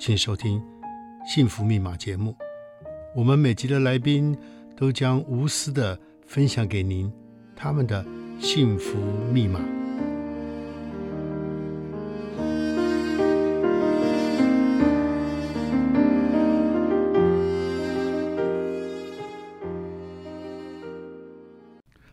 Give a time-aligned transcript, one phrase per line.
[0.00, 0.58] 请收听
[1.26, 2.34] 《幸福密码》节目，
[3.14, 4.34] 我们每集的来宾
[4.74, 7.12] 都将无私的分享给您
[7.54, 8.02] 他们的
[8.40, 8.96] 幸福
[9.30, 9.60] 密码。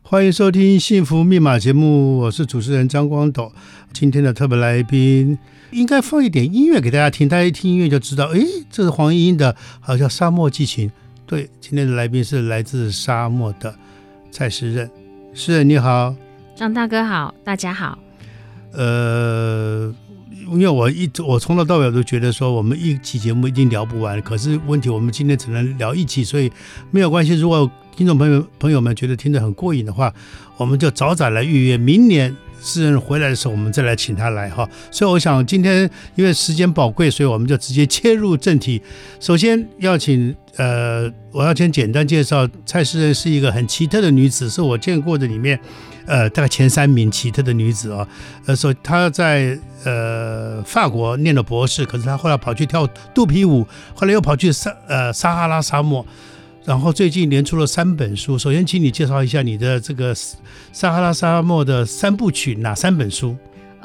[0.10, 3.52] 欢迎收听《幸福密码》节目，我是主持人张光斗。
[3.92, 5.38] 今天的特别来宾，
[5.72, 10.88] 应该放一点音乐给大家听，大家一听音乐就知道，诶，这是黄莺莺的，好像《沙漠激情》。
[11.26, 13.76] 对，今天的来宾是来自沙漠的
[14.32, 14.90] 蔡诗任。
[15.34, 16.16] 诗任你好，
[16.56, 18.00] 张大哥好，大家好。
[18.72, 19.94] 呃。
[20.52, 24.22] 因为我一我从头到尾都觉得说，我们一期节目一定聊不完。
[24.22, 26.52] 可是问题，我们今天只能聊一期，所以
[26.92, 27.34] 没有关系。
[27.36, 30.14] 如果听众朋友朋友们觉得听得很过瘾的话，
[30.58, 34.68] 我们就早早来预约，明年诗人回来的时候，我们再来请他来哈。
[34.92, 38.82] 所以我想今天因为时间宝贵，所以我们就直接切入正题。
[39.20, 45.60] 首先要请呃，我要先简单介绍蔡诗人是一个很奇特的女子，是我见过的里面。
[46.08, 48.08] 呃，大概前三名奇特的女子啊，
[48.48, 56.06] 呃，说她在呃法国念了博士，可是她后来跑去跳肚皮舞，后来又跑去撒呃撒哈拉沙漠，
[56.66, 58.38] 然后最近连出了三本书。
[58.40, 60.16] 首先，请你介绍一下你的这个
[60.72, 63.36] 撒哈拉沙漠的三部曲，哪三本书？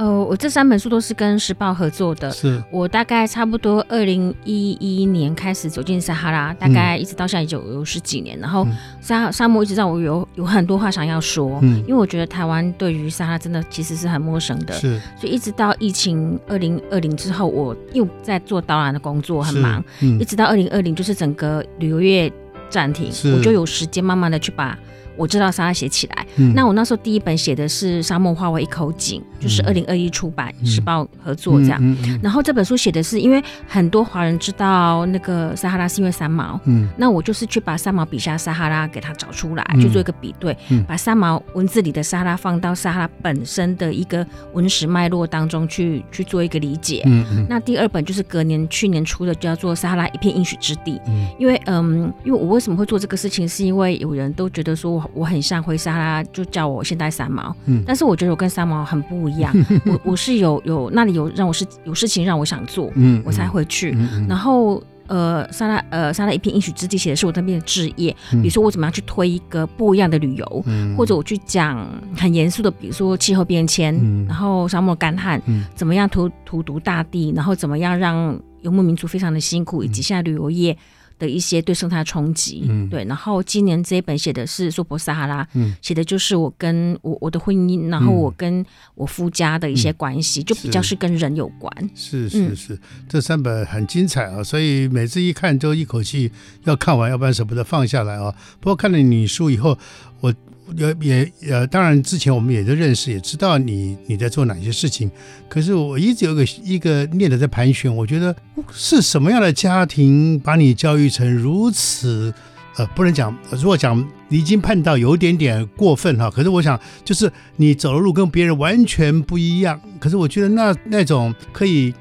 [0.03, 2.29] 呃，我这三本书都是跟时报合作的。
[2.33, 8.37] 是我大概差不多二零一一年开始走进撒哈拉，大概一直到现在已经有十几年。
[8.37, 8.67] 嗯、然后
[9.01, 14.75] 沙沙漠一直让我有有很多话想要说，嗯，因为我觉得台湾对于撒哈拉真的其实是很陌生的。
[14.75, 19.85] 是，所以一直到疫情二零二零之后，我又在做导览的工作，很忙。
[20.01, 22.33] 嗯、一直到二零二零，就是整个旅游业
[22.69, 24.77] 暂停，我就有时间慢慢的去把。
[25.17, 31.97] 我知道撒哈拉写起来，嗯、那我那时候第一本写的是沙漠化为一口井，嗯、就是二零二一出版，时报合作这样。
[32.23, 47.03] 然后这本书写的是，因为很多华人知道那个撒哈拉是因为三毛，嗯，那我就是去把三毛笔下撒哈拉给他找出来，去做一个比对，嗯、把三毛文字里的撒哈拉放到撒哈拉本身的一个文史脉络当中去去做一个理解。
[47.07, 50.93] 嗯嗯、那第二本就是隔年去年出的，叫做《撒哈拉一片应许之地》。
[51.07, 55.02] 嗯，因为嗯，因为我为什么会做这个事情，是因为有人都觉得说。
[55.13, 57.55] 我很像回撒哈拉，就叫我现代三毛。
[57.67, 59.53] 嗯，但是我觉得我跟三毛很不一样。
[59.87, 63.97] 我我是有有那里有让我是有事情让我想做，嗯，我才回去。
[64.29, 71.87] 然后呃，沙拉呃沙拉一片应许之地写的是我那边的置业，比如说我怎么样去推一个不一样的旅游，嗯、或者我去讲
[72.17, 80.77] 很严肃的，比如说气候变迁，嗯、然后沙漠干旱，嗯、怎么样荼荼毒大地，然后怎么样让游牧民族非常的辛苦，以及现在旅游业。
[81.23, 83.05] 的一些对生态冲击，嗯，对。
[83.05, 88.67] 然后今年这一本写的是娑婆撒哈拉，嗯，写的就是我跟我我的婚姻，然后我跟
[88.97, 91.73] 我夫家的一些关系，嗯、就比较是跟人有关。
[91.95, 92.79] 是是是，嗯、
[93.09, 96.33] 这三本很精彩啊，所以每次一看就一口气
[96.65, 98.35] 要看完，要不然舍不得放下来啊。
[98.59, 99.79] 不过看了你书以后，
[100.21, 100.35] 我。
[100.77, 105.11] 也也呃，当然之前我们也都认识，也知道你你在做哪些事情。
[105.49, 108.35] 可是我一直有个一个念头在盘旋，我觉得
[108.73, 112.33] 是什么样的家庭把你教育成如此？
[112.77, 116.31] 呃，不能讲，如果讲离经叛道，有点点过分哈。
[116.31, 119.79] 可是我想，就是你走的路跟别人完全不一样。
[120.01, 121.93] 可是我觉得那那种可以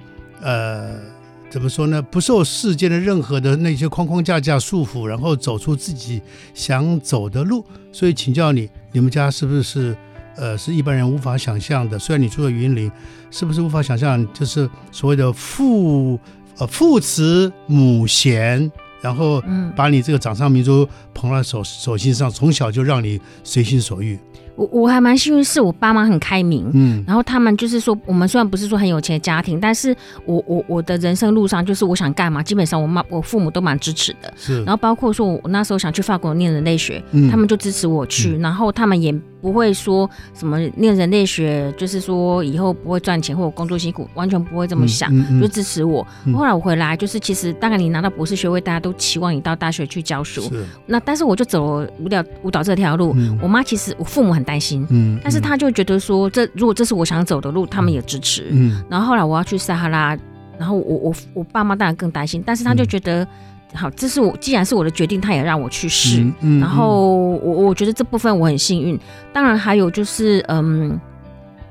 [0.41, 1.10] 呃。
[1.51, 2.01] 怎么说呢？
[2.01, 6.21] 不受世间的任何的那些框框架架束缚，然后走出自己
[6.53, 7.65] 想走的路。
[7.91, 9.93] 所以请教你，你们家是不是
[10.37, 11.99] 呃是一般人无法想象的？
[11.99, 12.89] 虽然你住在云林，
[13.31, 14.25] 是不是无法想象？
[14.33, 16.17] 就是所谓的父
[16.57, 18.71] 呃父慈母贤，
[19.01, 19.43] 然后
[19.75, 24.17] 把你这个掌上明珠捧在手手心上，从小就让你随心所欲。
[24.55, 29.95] 我我还蛮幸运，是我爸妈很开明，嗯，然后他们就是说，我们虽然不是说很有钱的家庭，但是
[30.25, 39.13] 我我我的人生路上，就是我想干嘛，基本上我妈我父母都蛮支持的，是，然后包括说我那时候想去法国念人类学，嗯，他们就支持我去，嗯，然后他们也。
[39.41, 46.05] 不会说什么念人类学，就是说以后不会赚钱或者工作辛苦，完全不会这么想，嗯嗯嗯、就支持我。
[46.25, 50.41] 嗯、后来我回来，就是其实大概你拿到博士学位，大家都期望你到大学去教书。
[50.41, 58.47] 是那但是我就走舞蹈舞蹈这条路，嗯、我妈其实我父母很担心，嗯嗯、但是他就觉得说这如果这是我想走的路，他们也支持。
[58.51, 60.17] 嗯、然后后来我要去撒哈拉。
[60.59, 63.27] 然后我我我爸妈当然更担心，但是他就觉得，嗯、
[63.73, 66.21] 好，这是我既然是我的决定，他也让我去试。
[66.21, 68.99] 嗯嗯、然后我我觉得这部分我很幸运。
[69.31, 70.99] 当然还有就是，嗯，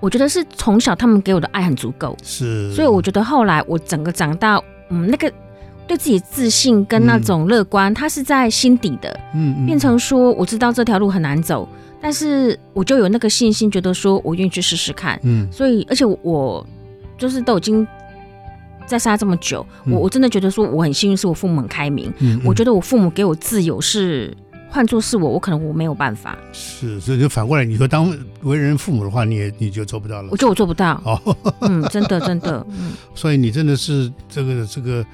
[0.00, 2.72] 我觉得是从小他们给我的爱很足够，是。
[2.72, 5.30] 所以我觉得后来我整个长大，嗯，那个
[5.86, 9.20] 对自己自信跟那种乐观，他、嗯、是在心底的。
[9.34, 11.68] 嗯，嗯变成说我知道这条路很难走。
[12.02, 15.20] 但是我就有那个信心，觉得说我愿意去试试看。
[15.22, 16.66] 嗯，所以而且我
[17.18, 17.86] 就是都已经
[18.90, 22.12] 在沙这么久，嗯、我我真的觉得说我很幸运，是我父母很开明。
[22.44, 24.36] 我觉得我父母给我自由是，
[24.68, 26.36] 换做是我，我可能我没有办法。
[26.52, 30.28] 是，所以就反过来，你说当为人父母的话，你也你就做不到了。
[30.32, 31.00] 我觉得我做不到。
[31.06, 32.92] 哦，嗯，真的真的， 嗯。
[33.14, 35.06] 所以你真的是这个这个。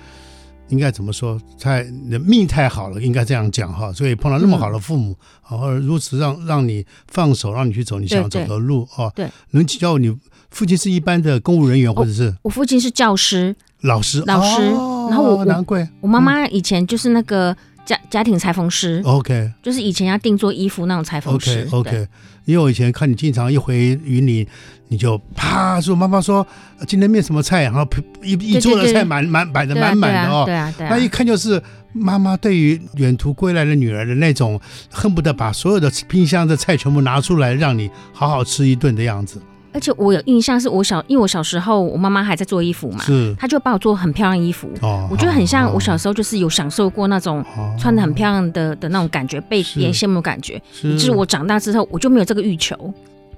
[0.69, 1.41] 应该怎么说？
[1.61, 1.85] 太
[2.25, 3.93] 命太好了，应该这样讲哈。
[3.93, 5.15] 所以碰到那么好的父母，
[5.49, 9.09] 然后、嗯、如此让让你放手，让你去走你想走的路啊。
[9.15, 10.13] 对，能请教你
[10.51, 14.63] 父亲是一般的公务人员，或者是我父亲是教师、老师、老师。
[14.63, 19.03] 哦、然后我难怪我妈妈以前就是那个家家庭裁缝师。
[19.05, 21.67] OK，就是以前要定做衣服那种裁缝师。
[21.71, 22.09] OK OK，
[22.45, 24.47] 因为我以前看你经常一回云林。
[24.89, 26.47] 你就啪说，妈妈说
[26.87, 27.85] 今天面什么菜，然后
[28.23, 31.61] 一一桌的菜满满摆的满满的哦，对啊，对啊，那一看就是
[31.93, 39.43] 妈妈对于远途归来的女儿的那种恨不得把所有的冰箱的菜全部拿出来让你好好吃一顿的样子。
[39.77, 47.45] 而且我有印象，是我小，因为我小时候我妈妈还在做衣服嘛，是，她就帮我做很漂亮衣服，哦，我觉得很像我小时候就是有享受过那种
[47.79, 50.59] 穿的很漂亮的的那种感觉，被别人羡慕的感觉。
[50.73, 52.75] 是，就是我长大之后我就没有这个欲求。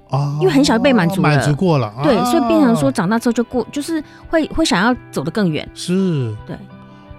[0.07, 6.55] 哦，因为很小就被满足了，满足过了，对，所以变成说长大之后就过，就是会会想要走得更远，是，对，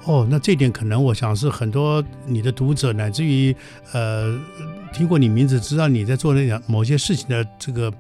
[0.07, 3.55] 哦，那这点可能我想是很多你的读者乃至于
[3.93, 4.37] 呃
[4.93, 7.93] 听过你名字知道你在做那样某些事情的这个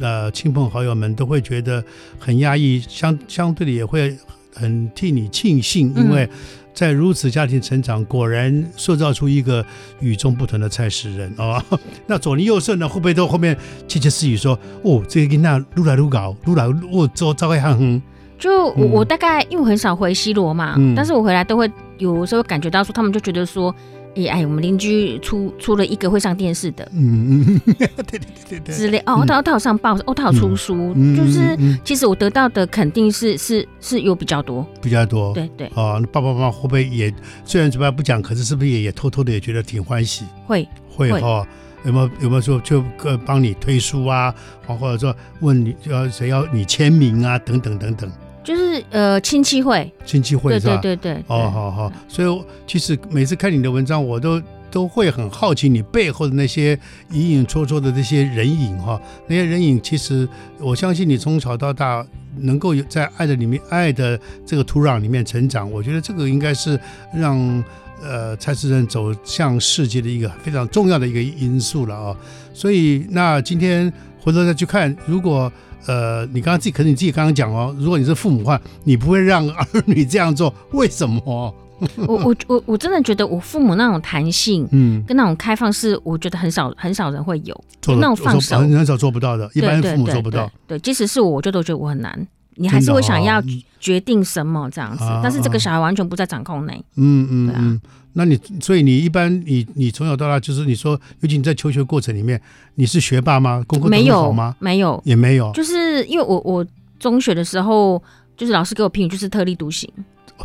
[0.00, 1.84] 呃亲朋好友们都会觉得
[2.18, 4.16] 很压抑，相相对的也会
[4.54, 6.28] 很替你庆幸，因为。
[6.74, 9.62] 在如此家庭成长，果然塑造出一个
[10.00, 11.78] 与众不同的蔡诗人啊、哦！
[12.08, 13.54] 那左邻右舍呢，会不会都后面
[13.86, 18.02] 窃窃私语说：“哦，这个囡仔愈来愈搞，愈来我走走开很哼。”
[18.40, 23.74] 就我我大概因为我很少回西罗嘛，嗯、但是我回来都会有时候感觉到说，他们就觉得说。
[24.14, 27.86] 哎哎，我们邻居出出了一个会上电视的，嗯 嗯，对
[28.18, 37.12] 对对对，之类哦，他他有上报，哦，他有出书，就是其实我得到的肯定是是是有比较多，比较多，对对，哦，爸爸妈妈会不会也
[37.44, 40.24] 虽然嘴巴不讲，可是是不是也也偷偷的也觉得挺欢喜？
[40.46, 41.10] 会会。
[41.20, 41.46] 哈，
[41.84, 44.34] 有没有有没有说就呃帮你推书啊，
[44.66, 48.10] 或者说问你要谁要你签名啊，等等等等。
[48.42, 50.76] 就是呃亲戚会，亲戚会是吧？
[50.78, 51.24] 对对对对。
[51.28, 51.92] 哦，好好。
[52.08, 56.78] 所以其实每次看你的文章，我都都会很好奇你背后的那些
[57.10, 59.00] 隐隐绰绰的这些人影哈。
[59.28, 60.28] 那些人影，其实
[60.58, 62.04] 我相信你从小到大
[62.38, 66.78] 能够有在爱的里面、爱的这个土壤里面成长，我觉得这个应该是
[67.14, 67.64] 让
[68.02, 72.16] 呃蔡诗人走向世界的一个非常重要的一个因素了啊。
[72.52, 75.52] 所以那今天回头再去看，如果。
[75.86, 81.54] 呃，你刚刚自己，可是你自己刚刚讲哦，如果你是父母的话，你不会让儿女这样做，为什么？
[82.06, 90.48] 我我我我真的觉得我父母那种弹性，嗯，跟那种开放是，我觉得很少很少人会有，做那种放手很很少做不到的，一般父母做不到。
[90.68, 92.26] 对，即使是我，我就都觉得我很难。
[92.56, 93.42] 你还是会想要
[93.80, 96.84] 决定什么这样子，但是这个小孩完全不在掌控内。
[96.96, 97.80] 嗯嗯，对啊。
[98.14, 102.40] 那你所以你一般你你从小到大就是你说，尤其你在求学过程里面，
[102.74, 103.64] 你是学霸吗？
[103.66, 104.54] 功课没有好吗？
[104.58, 105.50] 没有，也没有。
[105.52, 106.66] 就是因为我我
[106.98, 108.02] 中学的时候，
[108.36, 109.90] 就是老师给我评语就是特立独行。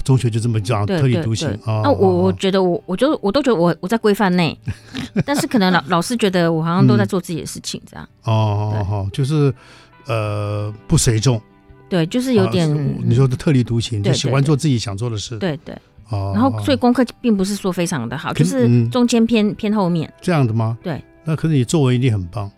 [0.04, 1.60] 中学就这么讲，特立独行。
[1.66, 4.58] 那我我觉得我我就我都觉得我我在规范内，
[5.26, 8.08] 但是可能老老师觉得我好像都在做自己的事情这样。
[8.24, 9.54] 哦哦，就是
[10.06, 11.42] 呃不随众。
[11.90, 12.70] 对，就是有点
[13.04, 15.38] 你说的特立独行，就喜欢做自己想做的事。
[15.38, 15.76] 对对。
[16.10, 20.78] 哦，然后所以功课并不是说非常的好，就是中间偏偏后面这样的吗？
[20.82, 22.50] 对，那可是你作文一定很棒。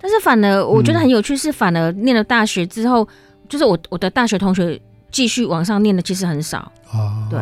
[0.00, 3.06] 但是反而我觉得很有趣，是反而念了大学之后，
[3.46, 7.28] 就是我我的大学同学继续往上念的其实很少啊。
[7.30, 7.38] 对，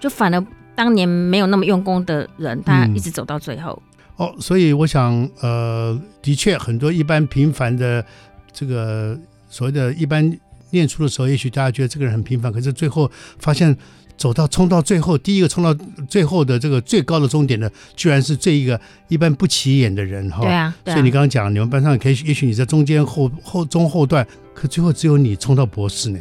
[0.00, 3.80] 就反而当年没有那么用功的人，他一直走到最后。
[4.16, 8.04] 哦，所以我想，呃，的确很多一般平凡的
[8.52, 9.16] 这个
[9.48, 10.36] 所谓的一般
[10.70, 13.76] 念书的时候，也许大家觉得这个人很平凡，可是最后发现。
[14.16, 15.74] 走到冲到最后，第一个冲到
[16.06, 20.42] 最后的这个最高的终点的，居然是这一个一般不起眼的人哈。
[20.42, 20.94] 对啊，对啊。
[20.94, 26.18] 所以你刚刚讲，你们班上可以，也许你在中间后后中后段，可最后只有你冲到博士呢。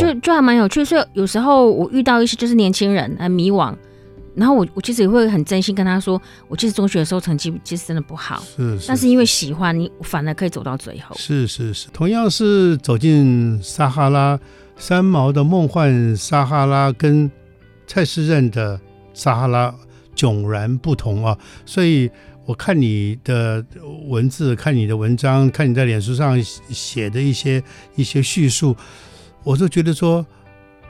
[0.00, 0.84] 就就还蛮有趣。
[0.84, 3.72] 所以有时候我遇到一些就是年轻人很迷惘，
[4.38, 8.88] 然后我我其实也会很真心跟他说，我其实中学的时候成绩其实真的不好，是，是。
[8.88, 11.14] 但是因为喜欢你，反而可以走到最后。
[11.18, 11.88] 是是是。
[11.92, 14.38] 同样是走进撒哈拉。
[14.80, 17.28] 三毛的梦幻撒哈拉跟
[17.84, 18.80] 蔡诗任的
[19.12, 19.74] 撒哈拉
[20.14, 22.08] 迥然不同啊，所以
[22.46, 23.66] 我看你的
[24.06, 26.40] 文字，看你的文章，看你在脸书上
[26.70, 27.60] 写的一些
[27.96, 28.76] 一些叙述，
[29.42, 30.24] 我就觉得说，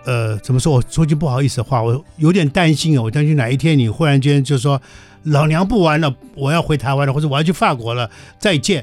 [0.09, 0.73] 呃，怎么说？
[0.73, 4.81] 我说句不好意思的话，我有点担心啊，我担心哪一天你忽然间就说，
[5.25, 8.83] 老娘不玩了，我要回台湾了，或者我要去法国了，再见。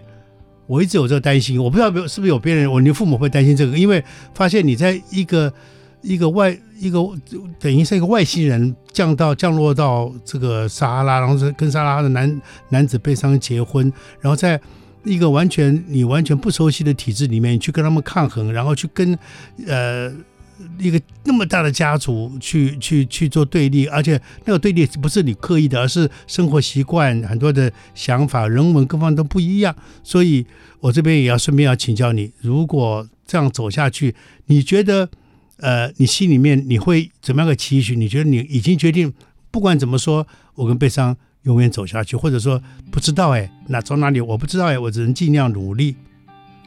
[0.67, 4.03] 我一直有这个担心，我不知道是不是有别人，我你父母会担心这个，因为
[4.35, 5.51] 发现你在一个
[6.03, 6.99] 一个外一个
[7.59, 13.91] 等于是一个外星人降到降落到这个撒哈拉，然后跟撒哈拉的男男子悲伤结婚，
[14.21, 14.61] 然后在
[15.03, 19.17] 一个完全你完全不熟悉的体制里面，去跟他们抗衡，然后去跟
[19.65, 20.13] 呃。
[20.79, 29.75] 一个那么大的家族去去去做对立，而且那个对立不是你刻意的，而是生活习惯、很多的想法、人文各方都不一样。
[30.03, 30.45] 所以
[30.79, 35.09] 我这边也要顺便要请教你，如果这样走下去，你觉得
[35.57, 37.95] 呃，你心里面你会怎么样的期许？
[37.95, 39.13] 你觉得你已经决定，
[39.51, 45.95] 不管怎么说，我跟悲伤永远走下去，或者说不知道哎，那走哪里我不知道哎，我只能尽量努力。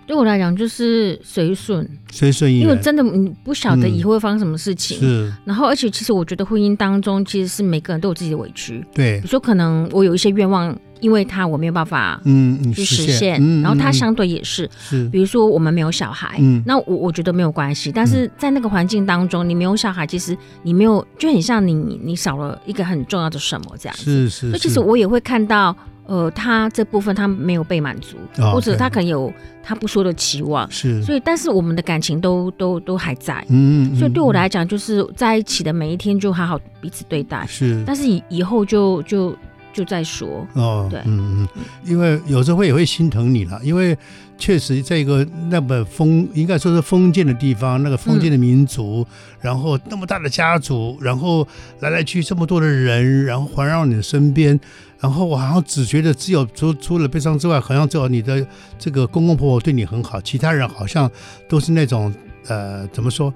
[0.09, 4.97] 对我来讲就是随顺，随顺，因为真的你不晓得以后会发生什么事情。
[5.03, 8.83] 嗯、是，然后而且其实我觉得婚姻当中其实是每个人都有自己的委屈。
[8.95, 24.05] 对，比如说可能我有一些愿望，因为他我没有办法嗯去实现，嗯、然后他相对也是，是，比如说我们没有小孩，嗯，那我我觉得没有关系，但是在那个环境当中，你没有小孩，其实你没有就很像你你少了一个很重要的什么这样子。
[24.05, 25.77] 是是，所以其实我也会看到。
[26.09, 29.31] 呃，他这部分他没有被满足，哦、或者他可能有
[29.63, 39.37] 他不说的期望，是，所以但是我们的感情都都都还在，嗯，嗯，所以对我来讲，就是在一起的每一天就好好彼此对待，是，但是以以后就就
[39.79, 41.49] 就在说，哦，对，嗯嗯，
[41.85, 43.97] 因为有时候会也会心疼你了，因为。
[44.41, 51.45] 确实，在一个那么封，应该说是封建的地方，那个封建的民族，嗯、然后那么大的家族，然后
[51.81, 54.61] 来来去这么多的人，然后环绕你的身边，
[55.01, 58.47] 然后我好像只觉得只有除除了悲伤之外，好像只有你的
[58.79, 61.11] 这个公公婆婆对你很好，其他人好像
[61.49, 62.15] 都是那种
[62.47, 63.35] 呃，怎么说，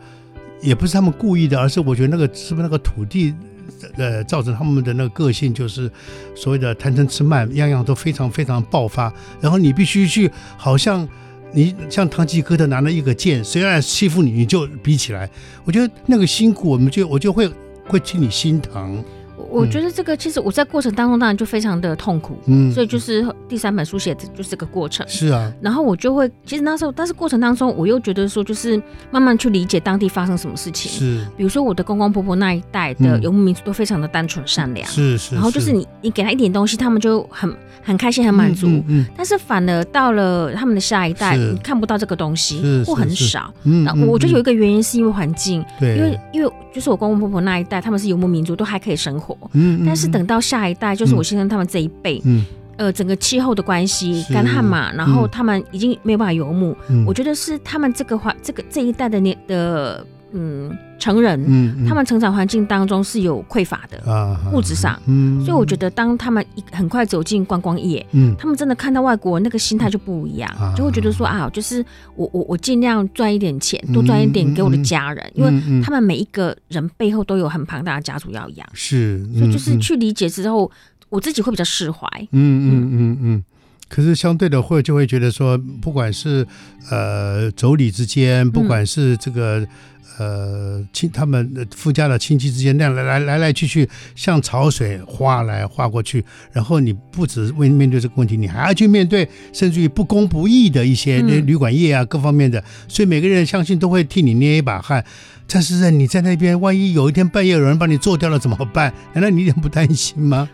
[0.63, 3.35] 也不是他们故意的，而是我觉得那个是不是那个土地。
[3.97, 5.91] 呃，造成他们的那个个性就是
[6.35, 9.13] 所谓的贪嗔痴慢，样样都非常非常爆发。
[9.41, 11.09] 然后你必须去，好像
[11.53, 15.29] 你像堂吉诃德拿了一个剑，谁来欺负你，你就比起来。
[15.65, 17.51] 我觉得那个辛苦，我们就我就会
[17.87, 19.05] 会替你心疼。
[19.51, 25.53] 我觉得这个其实我在过程当中当然就非常的痛苦，嗯，所以就是第三本书写的就是这个过程，是啊。
[25.61, 28.81] 然后我就会，其实那时候，但是过程当中我又觉得说，就是
[29.11, 31.25] 慢慢去理解当地发生什么事情，是。
[31.37, 35.35] 比如说我的公公婆婆那一代的游牧民族都非常的单纯善良，是是。
[35.35, 39.05] 然后就是你你给他一点东西，他们就很很开心很满足，嗯。
[39.17, 43.53] 但是反而到了他们的下一代，你看不到这个东西，或很少。
[43.65, 43.85] 嗯。
[43.85, 49.32] 那我觉得有一个原因是因为环境，对，因为因为就是我公公婆婆那一代他们是游牧民族，都还可以生活。
[49.53, 52.45] 嗯，但是等到下一代，就是我先生他们这一辈，嗯，
[52.77, 71.85] 呃，整个气候的关系，干旱嘛，然后他们已经没有办法游牧，嗯，我觉得是他们这个话，这个这一代的年的，嗯，成人，嗯，他们成长环境当中是有匮乏的，啊，物质上，嗯，所以我觉得当他们一很快走进观光业，嗯，他们真的看到外国那个心态就不一样，就会觉得说啊，就是
[72.15, 80.71] 我我我尽量赚一点钱，多赚一点给我的家人，因为他们每一个人背后都有很庞大的家族要养，是，所以就是去理解之后，
[81.09, 83.45] 我自己会比较释怀，嗯嗯嗯嗯，
[83.93, 86.47] 可是相对的会就会觉得说，不管是
[86.91, 89.67] 呃妯娌之间，不管是这个。
[90.19, 96.23] 呃，亲，他们夫家的亲戚之间那样来来来来去去，像潮水划来划过去。
[96.53, 102.61] 然后你不只为面对这个问题，你还要去面对甚至于不公不义的一些旅馆业啊，各方面的。
[102.61, 105.03] 嗯、所以每个人相信都会替你捏一把汗。
[105.49, 108.93] 但是你在那边，万一有一天半夜有人把你做掉了怎么办？
[109.15, 110.47] 难道你一点不担心吗？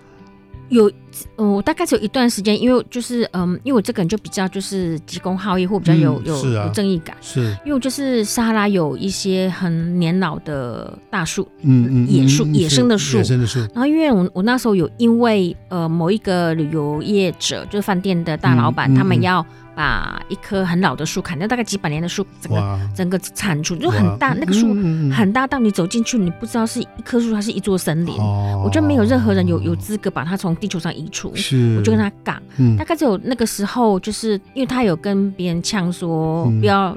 [0.68, 0.90] 有，
[1.36, 13.60] 嗯，我大概只有一段时间，因为就是，嗯，因为我这个人就比较就是急公好义，或比较有有有正义感，是，因为我就是撒哈拉有一些很年老的大树，嗯嗯，野树野生的树，野生的树。
[13.60, 19.44] 然后因为我我那时候有因为呃某一个旅游业者，就是饭店的大老板，他们要。
[19.78, 24.34] 把一棵很老的树砍掉，大概几百年的树，整个整个铲除就很大。
[24.34, 24.74] 那个树
[25.14, 28.12] 很大，到你走进去，你不知道是一棵树还是一座森林。
[28.18, 31.32] 我觉得没有任何人有有资格把它从地球上移除。
[31.36, 32.42] 是我就跟他杠。
[32.56, 36.96] 嗯大概只有那个时候，就是因为他有跟别人呛说，不要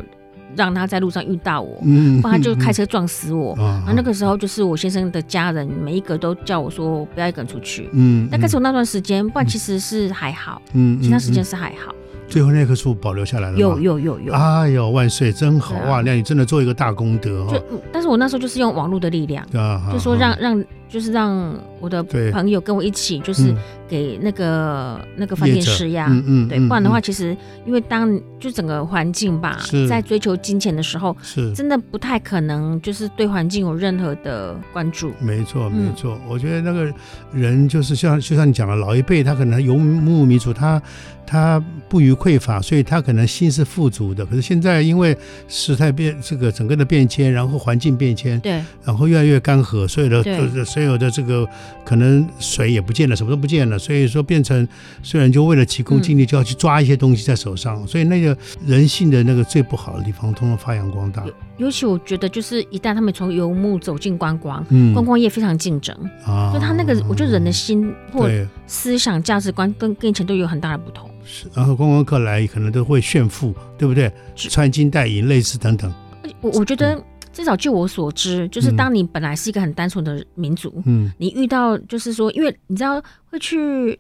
[0.55, 1.79] 让他在路上遇到我，
[2.19, 3.55] 不然他就开车撞死我。
[3.57, 7.87] 然后那个时候，就是我先生的家人每一个都叫我说不要一个人出去。
[7.93, 10.59] 嗯大概只有那段时间，不然其实是还好。
[10.99, 11.93] 其他时间是还好。
[12.31, 13.59] 最后那棵树保留下来了吗？
[13.59, 14.33] 有有有有。
[14.33, 16.01] 哎呦，万岁，真好哇！
[16.01, 17.47] 那你真的做一个大功德哦。
[17.51, 20.63] 就，但是我那时候就是用网络的力量，啊、就说让让。
[20.91, 23.55] 就是让我的朋友跟我一起，就是
[23.87, 29.57] 给那个、嗯、那个饭店施压，嗯嗯，对，不然的话，其实因为当就整个环境吧，
[29.87, 31.53] 在追求金钱的时候，是。
[31.53, 35.13] 真的不太可能，就是对环境有任何的关注。
[35.19, 36.93] 没错，没错，嗯、我觉得那个
[37.31, 40.81] 人就是像就像你讲的，老一辈他可能游牧民族，他
[41.25, 44.25] 他不虞匮乏，所以他可能心是富足的。
[44.25, 45.15] 可是现在因为
[45.47, 50.21] 时态变，这个整个的变迁，然后环境变迁，对，然后越来越干涸，所以的
[50.65, 50.80] 所以。
[50.81, 51.47] 所有的这个
[51.85, 54.67] 可能水也不见了，什么都不见了，所以说变成
[55.03, 58.35] 虽然就为了急功近利，就要去抓一些东西在手上，嗯、所以那个
[58.65, 61.23] 人性的那个最不好的地方，通通发扬光大。
[61.57, 65.95] 尤其我觉得，就是一旦他们从游牧走进观光，嗯，观光业非常竞争
[66.25, 68.27] 啊，就他那个，我觉得人的心或
[68.65, 71.07] 思想价值观跟跟以前都有很大的不同。
[71.23, 74.11] 是，然后观光客来可能都会炫富，对不对？
[74.35, 75.93] 穿金戴银，类似等等。
[76.41, 76.99] 我我觉得。
[77.33, 83.99] 至少据我所知，就是当你本来是一个很单纯的民族，嗯，你遇到就是说，因为你知道会去，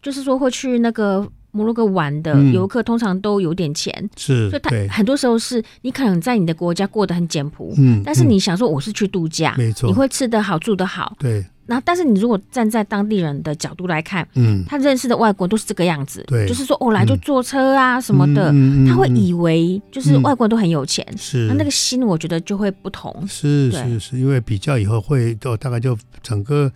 [0.00, 11.44] 就是说会去那个摩洛哥玩的游客，通常都有点钱，是，所以他很多时候是你可能在你的国家过得很简朴，嗯，但是你想说我是去度假，没错，你会吃得好，住得好，对。
[11.66, 18.52] 然后，但是你如果站在当地人的角度来看，嗯，他认识的外国人都是这个样子，对，就是说，哦，来就坐车啊什么的，
[18.86, 26.70] 他会以为就是外国人都很有钱，是，他那个心我觉得就会不同，是是是，因为比较以后会都大概就整个，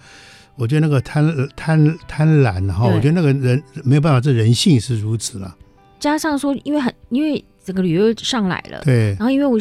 [0.56, 5.54] 我觉得那个贪贪贪婪哈，我觉得那个人没有办法，这人性是如此了。
[6.00, 9.58] 加上说，因为很因为整个旅游上来了，对，然后因为我。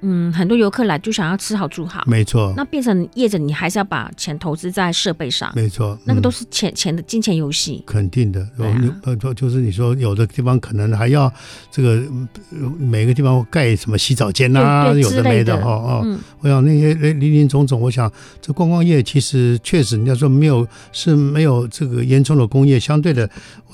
[0.00, 2.52] 嗯，很多游客来就想要吃好住好，没错。
[2.56, 5.98] 那变成业者，你还是要把钱投资在设备上，没错。
[6.04, 8.46] 那个都是钱钱的金钱游戏，肯定的。
[9.02, 11.32] 呃，就就是你说有的地方可能还要
[11.70, 12.02] 这个
[12.78, 16.02] 每个地方盖什么洗澡间啊，有的没的哈啊。
[16.40, 23.28] 我想那些林林总总，我想这观光业其实确实，人家说没有是没有这个严重的工业，相对的。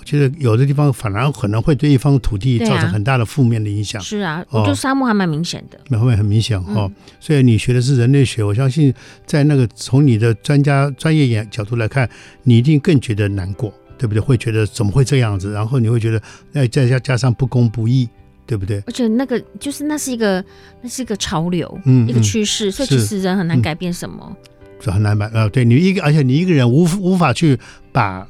[0.05, 3.99] 觉得有的地方反而可能会对一方土地造成很大的负面的影响。
[4.03, 5.81] 是啊，我觉得沙漠还蛮明显的。
[6.15, 8.93] 面很明显哈，所以你学的是人类学，我相信
[9.27, 12.09] 在那个从你的专家专业眼角度来看，
[12.43, 14.21] 你一定更觉得难过，对不对？
[14.21, 15.53] 会觉得怎么会这样子？
[15.53, 16.21] 然后你会觉得，
[16.53, 18.09] 那再加加上不公不义，
[18.47, 18.83] 对不对？
[18.87, 20.45] 而且那个就是那是一个
[20.83, 24.37] 那是一个潮流，嗯，一个趋势，所以其实人很难改变什么，
[24.81, 25.49] 就很难办啊。
[25.49, 27.59] 对你一个，而且你一个人无无法去
[27.93, 28.27] 把。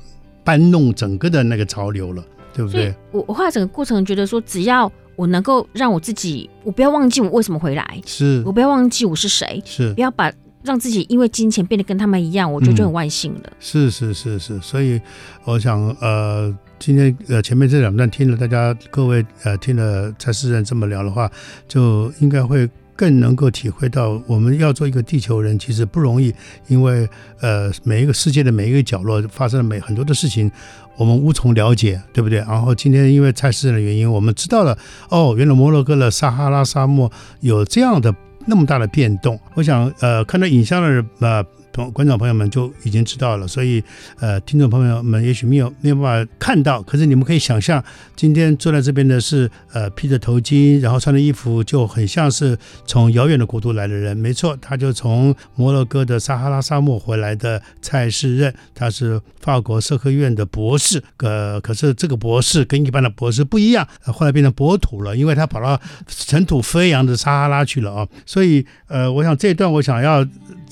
[0.46, 2.94] 搬弄整个的那个潮流了，对不对？
[3.12, 13.40] 我我后来整个过程觉得说，只要我能够让我自己，我不要忘记我为什么回来，是我不要忘记我是谁，是不要把让自己因为金钱变得跟他们一样，我觉得就很万幸了。
[13.44, 15.00] 嗯、是是是是，所以
[15.44, 21.30] 我想呃，今天呃前面这两段听了大家各位呃听了蔡诗任这么聊的话，
[21.68, 22.68] 就应该会。
[22.96, 26.32] 更能够体会到，我们要做一个地球人其实不容易，
[26.68, 27.08] 因为
[27.40, 30.50] 呃，每一个世界的每一个角落发生了每很多的事情，
[30.96, 32.38] 我们无从了解，对不对？
[32.38, 34.78] 然后今天因为菜市场的原因，我们知道了
[35.10, 38.14] 哦，原来摩洛哥的撒哈拉沙漠有这样的
[38.46, 39.38] 那么大的变动。
[39.54, 41.44] 我想呃，看到影像的人呃
[41.92, 43.82] 观众朋友们就已经知道了，所以
[44.20, 47.82] 呃，听众朋友们也许没有没有办法看到，可是你们可以想象，
[48.14, 52.56] 今天坐在这边的是呃披着头巾，然后穿的衣服就很像是
[52.86, 54.16] 从遥远的国度来的人。
[54.16, 61.02] 没错，他就从摩洛哥的撒哈拉沙漠回来的蔡世任，他是法国社科院的博士。
[61.18, 68.08] 呃，可是这个博士跟一般的博士不一样，后来变成博土了，因为他跑到尘土飞扬的撒哈拉去了啊。
[68.24, 70.24] 所以呃，我想这段我想要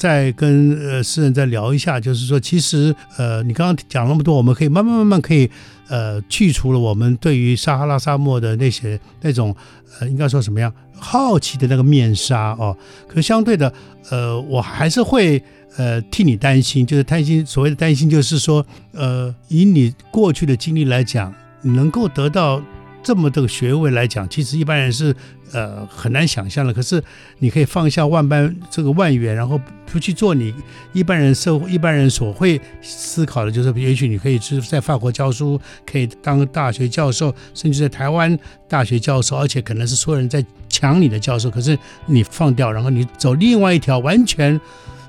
[0.03, 0.73] 再跟。
[0.83, 5.49] 呃，诗人再聊一下，就是说，其实，呃，你刚刚讲那么多，我们可以慢慢慢慢可以，
[5.88, 9.55] 呃，去除了我们对于撒哈拉沙漠的那些那种，
[9.99, 12.77] 呃，应该说什么样好奇的那个面纱哦。
[13.07, 13.73] 可相对的，
[14.11, 15.41] 呃，我还是会，
[15.77, 22.61] 呃，替你担心，就是担心，所谓的担心，就是说，呃，以你过去的经历来讲，能够得到。
[23.03, 25.15] 这么的学位来讲，其实一般人是
[25.53, 26.73] 呃很难想象的。
[26.73, 27.03] 可是
[27.38, 30.55] 你可以放下万般这个万元，然后不去做你
[30.93, 38.38] 一般人社会一般人所会思考的，就是也许你可以是在法国教书，可以当大学教授，甚至在台湾
[38.69, 41.51] 大学教授，而且可能是所有人在抢你的教授。
[41.51, 44.61] 可是你放掉，然后你走另外一条完全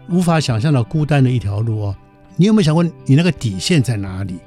[0.10, 1.95] 无法想象的孤单的一条路哦。
[2.36, 4.38] 你有没有想过你那个底线在哪里？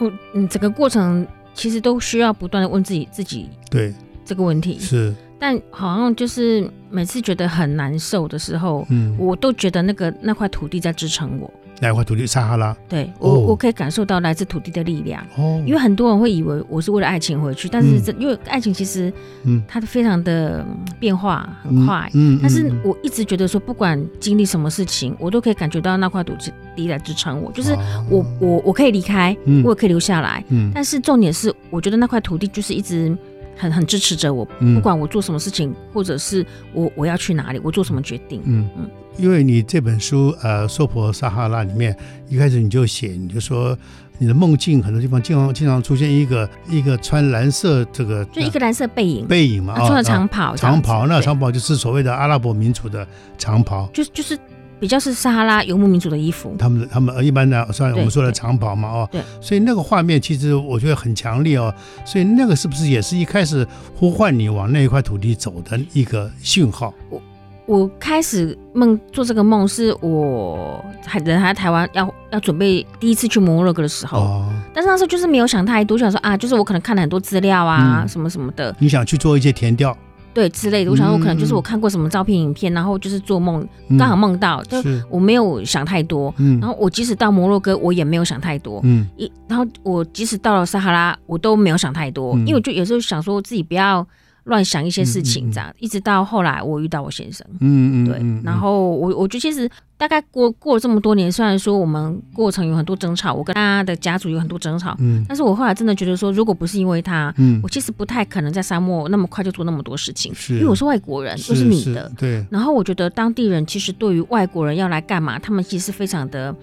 [0.00, 1.26] 嗯嗯，整个过程。
[1.54, 3.94] 其实都需要不断的问自己自己对。
[4.24, 4.78] 这个问题。
[4.78, 11.52] 是，但好像就是每次觉得很难受的时候，嗯，我都觉得那个那块土地在支撑我。
[11.80, 12.26] 哪块土地？
[12.26, 12.76] 撒哈拉。
[12.88, 15.24] 对我，我可以感受到来自土地的力量。
[15.36, 19.12] 哦，因为很多人会以为我是为了爱情回去，但是这因为爱情其实，
[19.44, 20.64] 嗯，它非常的
[20.98, 22.08] 变化很快。
[22.14, 26.34] 嗯，但是我一直觉得说，不管经历什么事情，我都可以感觉到那块土
[26.76, 27.50] 地来支撑我。
[27.52, 27.74] 就是
[28.08, 30.44] 我，我，我可以离开，我也可以留下来。
[30.50, 33.16] 嗯，但是重点是，我觉得那块土地就是一直
[33.60, 34.44] 很很支持着我，
[34.74, 38.40] 不管我做什么事情，或者是我我要去哪里，我做什么决定。
[38.46, 38.90] 嗯嗯。
[39.18, 41.94] 因为你这本书，呃，《娑婆撒哈拉》里面
[42.28, 43.76] 一开始你就写，你就说
[44.16, 54.38] 你的梦境很多地方经常经常出现一个一个穿蓝色这个，就一个蓝色背影，背影嘛，穿了长袍，长袍，那长袍就是所谓的阿拉伯民族的长袍，就就是
[54.80, 61.72] 比较是撒哈拉游牧民族的衣服，他们他们一般的，算我们说的长袍嘛，哦，对，所以那个画面其实我觉得很强烈哦，
[62.04, 66.94] 所以那个是不是也是一开始呼唤你往那一块土地走的一个讯号？
[67.10, 67.22] 我
[67.66, 74.18] 我开始梦做这个梦，是我还人还在台湾，要要准备第一次去摩洛哥的时候。
[74.18, 74.52] 哦。
[74.74, 78.74] 但是那时候就是没有想太多，就想说啊，就是我可能看了很多资料啊，嗯、什么什么的。
[78.80, 79.96] 你想去做一些田调？
[80.32, 80.90] 对，之类的。
[80.90, 83.66] 我想说，我可能就是我看过什么照片、影片，然后就是做梦，
[83.98, 86.32] 刚好梦到，就我没有想太多。
[86.38, 86.58] 嗯。
[86.60, 88.80] 然后我即使到摩洛哥，我也没有想太多。
[88.84, 89.06] 嗯。
[89.16, 94.06] 一，然后我即使到了撒哈拉，我都没有想太多，因为我就有时候想说自己不要。
[94.44, 116.54] 乱想一些事情，这样、嗯嗯、一直到后来我遇到我先生，嗯嗯，对，然后我我觉得其实大概过过了这么多年，虽然说我们过程有很多争吵，我跟他的家族有很多争吵，嗯，但是我后来真的觉得说，如果不是因为他，嗯，我其实不太可能在沙漠那么快就做那么多事情，是，因为我是外国人，又是你的，对，然后我觉得当地人其实对于外国人要来干嘛，他们其实非常的。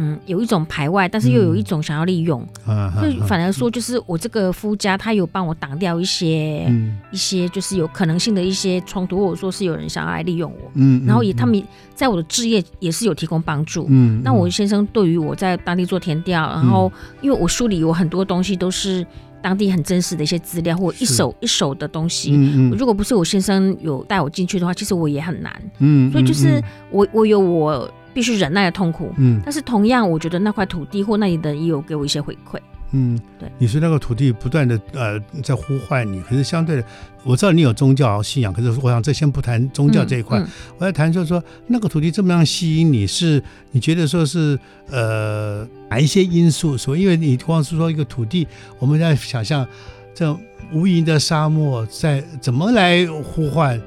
[0.00, 11.60] 嗯，有一种排外，但是又有一种想要利用，嗯、所以反而说，就是我这个夫家，他有帮我挡掉一些、嗯、一些，就是有可能性的一些冲突，或者说是有人想要来利用我，嗯，然后也他们
[11.96, 19.04] 在我的置业也是有提供帮助，嗯，那我先生对于我在当地做填调，然后因为我书里有很多东西都是
[19.42, 27.90] 当地很真实的一些资料，或一手一手的东西，嗯嗯，如果不是我先生有带我进去的话，其实我也很难，嗯，所以就是我我有我。
[28.14, 32.58] 必须忍耐的痛苦，嗯，但是同样，我觉得那块土地或那里的也有给我一些回馈，
[32.92, 33.48] 嗯，对。
[33.58, 36.84] 你说那个土地不断的呃在呼唤你，可是相对的，
[37.22, 44.58] 我知道你有宗教信仰，可是我想这先不谈宗教这一块，嗯嗯、我要谈就是说那个土地这么样吸引你，是你觉得说是
[44.90, 46.76] 呃哪一些因素？
[46.76, 49.66] 所以因为你光是说一个土地，我们在想象
[50.14, 50.32] 这
[50.72, 53.80] 无垠的沙漠在怎么来呼唤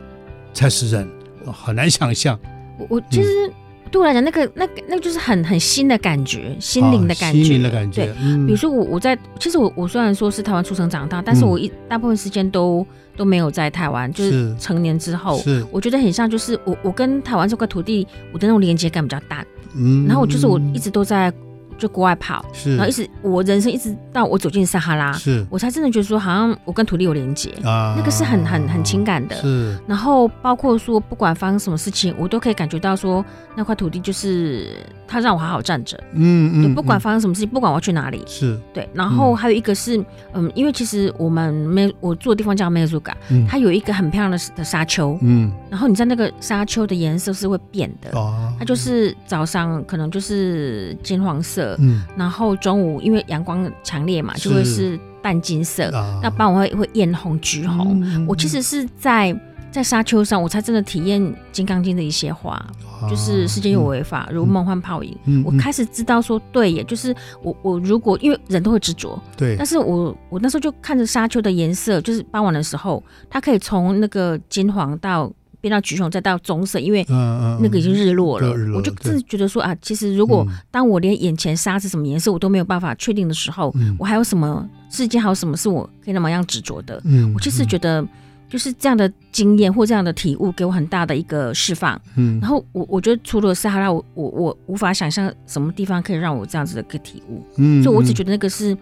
[0.54, 1.08] 才是人，
[1.46, 2.40] 很难想象。
[2.78, 3.52] 我我其实。
[3.91, 7.43] 嗯对我来讲，那个、那个、那个就是很很新的感觉，心灵的感觉。
[7.43, 8.06] 心灵的感觉。
[8.06, 19.45] 对，嗯、比如说我我在，其实我我虽然说是台湾出生长大，但是我一大部分时间都都没有在台湾，就是成年之后，是我觉得很像，就是我我跟台湾这块土地，我的那种连接感比较大。
[19.75, 21.32] 嗯，然后我就是我一直都在。
[21.77, 29.36] 就国外跑，是，然后一直我人生一直到我走进撒哈拉，是我才真的觉得说，好像我跟土地有连接啊，那个是很很很情感的。
[29.38, 33.25] 是，然后包括说，不管发生什么事情，我都可以感觉到说，
[33.56, 34.68] 那块土地就是
[35.08, 36.02] 他让我好好站着。
[36.14, 38.88] 嗯嗯，不管发生什么事情，不管我要去哪里，是对。
[38.94, 43.16] 然后还有一个是，嗯，因为其实我们没我住的地方叫梅祖嘎，
[43.48, 45.18] 它有一个很漂亮的的沙丘。
[45.22, 51.76] 嗯，然后你在那个沙丘的颜色是会变的，哦，它就是早上可能就是金黄色。
[51.80, 55.90] 嗯，然后中午因为阳光强烈嘛，就会是淡金色。
[56.22, 58.26] 那傍晚会会艳红、橘红。
[58.28, 59.38] 我其实是在
[59.72, 62.64] 在沙丘上，我才真的体验《金刚经》的一些话，
[63.10, 65.18] 就是世间有为法，如梦幻泡影。
[65.46, 75.32] 我开始知道说，对，耶就是我我如果因为人都会执着，对，但是我我那时候就看着沙丘的颜色，就是傍晚的时候，它可以从那个金黄到。
[75.62, 78.50] 变到橘红，再到棕色，因为那个已经日落了。
[78.76, 87.00] 我就自己觉得说啊，其实如果当我连眼前沙是什么颜色我都没有办法确定的时候，嗯、我还有什么世界还有什么是我可以那么样执着的？
[87.06, 88.04] 嗯、我就是觉得
[88.52, 92.00] 就是这样的经验或这样的体悟给我很大的一个释放。
[92.18, 97.44] 嗯、然后我我觉得除了撒哈拉，我我我无法想象什么地方可以让我这样子的一个体悟。
[97.56, 98.78] 嗯，所以我只觉得那个是。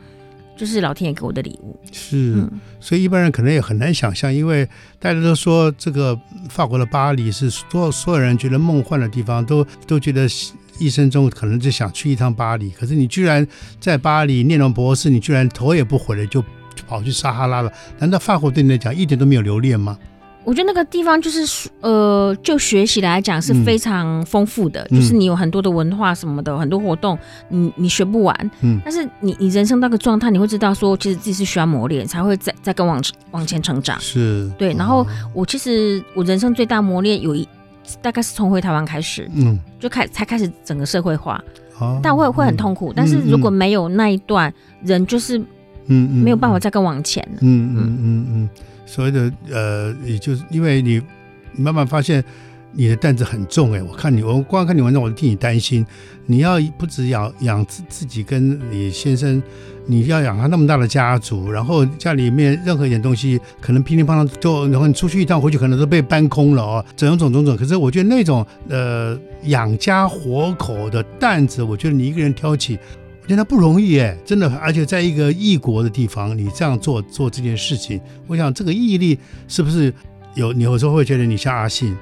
[0.57, 2.45] 就是老天爷给我的礼物，是，
[2.81, 4.67] 所以一般人可能也很难想象，因为
[4.99, 10.27] 大家都说这个法国的巴黎是所有所有人觉得梦幻的地方，都都觉得
[10.77, 12.71] 一生中可能就想去一趟巴黎。
[12.71, 13.47] 可是你居然
[13.79, 16.43] 在巴黎念完博士，你居然头也不回的就
[16.87, 17.71] 跑去撒哈拉了？
[17.97, 19.97] 难道法国对你来讲一点都没有留恋吗？
[20.45, 28.51] 我觉得那个地方就是呃，就学习来讲是非常丰富的，嗯、就是你有很多的文化什么的，很多活动，你你学不完。
[28.61, 32.99] 嗯，但是你你人生那个状态，你会知道说，其实自己是需要磨练，才会再再跟往
[33.31, 33.99] 往前成长。
[33.99, 34.73] 是，对。
[34.73, 37.47] 然后我其实我人生最大磨练有一
[38.01, 41.43] 大概是从回台湾开始，嗯，就开才开始整个社会化。
[41.79, 42.91] 哦，但会会很痛苦。
[42.91, 45.39] 嗯、但是如果没有那一段，嗯、人就是
[45.89, 47.39] 嗯没有办法再更往前了。
[47.41, 48.49] 嗯嗯嗯嗯。
[48.85, 50.99] 所谓的呃，也就是因为你
[51.55, 52.23] 慢慢发现
[52.71, 55.85] 你的担子很重哎，我看你，我光看你文章，我就替你担心。
[56.25, 59.41] 你要不止养养自自己跟你先生，
[59.85, 67.57] 你要养他那么大的家族，然后家里面任何一点东西可能乒乒乓乓就，然后你出去一趟回去可能都被搬空了哦，种种种种。
[67.57, 72.77] 可是我觉得那种呃养家活口的担子，我觉得你一个人挑起。
[73.29, 79.93] 真的不容易哎，真的，而且在一个异国的地方，你这样做做这件事情，我想这个毅力是不是
[80.33, 80.51] 有？
[80.51, 81.95] 你有时候会觉得你像阿信？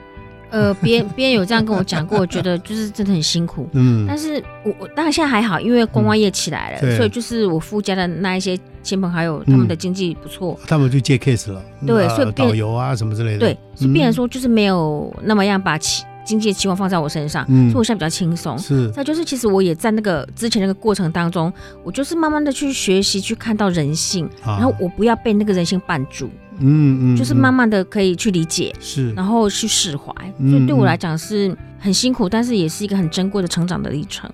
[0.51, 3.67] 呃，别别人有这样跟我讲过，我觉得就是真的很辛苦。
[3.75, 11.61] 嗯，但是我我当然现在还好，因为观光业起来了，嗯、所以就是我夫家的那一些亲朋好友，他们的经济不错，他们就接 case 了。
[11.85, 13.39] 对，所以导游啊什么之类的。
[13.39, 16.05] 对，所以变成说就是没有那么样把起。
[16.27, 18.59] 经济的期望放在我身上，嗯、所以我现在比较轻松。
[18.59, 21.51] 是，再就是，其实我也在那个之前那个过程当中，
[21.83, 26.29] 我就是慢慢的去学习，去看到人性，啊、然后我不要被那个人性绊住。
[26.59, 30.13] 嗯嗯，就是慢慢的可以去理解，是，然后去释怀。
[30.39, 34.29] 嗯、所以对我来讲是很辛苦，但是也是一个很珍贵的成长的历程。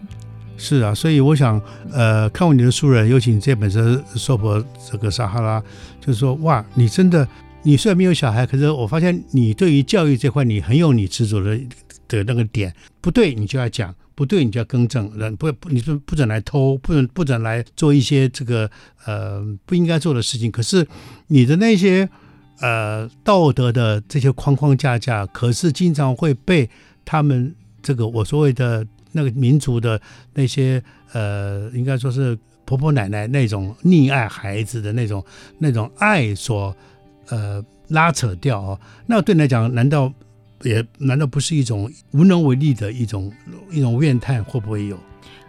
[0.57, 3.79] 是啊，所以我想，呃，看过你的书人，尤其你这本书
[4.15, 5.59] 《娑婆这个撒哈拉》，
[5.99, 7.27] 就是说，哇，你真的。
[7.65, 11.57] 你虽然没有小孩，可是我发现你对于教育这块，你很有你执着的
[12.07, 12.73] 的那个点。
[13.01, 15.11] 不对，你就要讲；不对，你就要更正。
[15.17, 18.69] 人不不，你说不准来偷，不准不准来做一些这个
[19.05, 20.51] 呃不应该做的事情。
[20.51, 20.87] 可是
[21.27, 22.07] 你的那些
[22.59, 26.69] 呃道德的这些框框架架，可是经常会被
[27.03, 29.99] 他们这个我所谓的那个民族的
[30.33, 35.23] 那些呃，应该说是婆婆奶奶那种溺爱孩子的那种
[35.59, 36.75] 那种爱所。
[37.29, 40.11] 呃，拉扯掉哦，那对你来讲，难道
[40.63, 43.31] 也难道不是一种无能为力的一种
[43.71, 44.43] 一种怨叹？
[44.43, 44.97] 会不会有？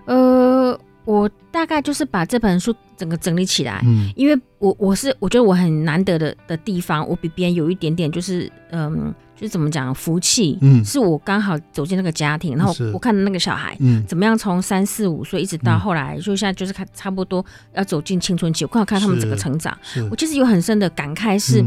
[0.07, 9.15] 呃，我大概就是把这本书整个整理起来，嗯，因为我我是我觉得我很难得的的地方，我比别人有一点点就是嗯。
[9.37, 19.77] 就是怎么讲福气，嗯，是我刚好走进那个家庭，然后我看到那个小孩，嗯，怎么样从三四五岁一直到后来，就现在就是看差不多要走进青春期，我刚好看他们整个成长，
[20.09, 21.65] 我其实有很深的感慨，是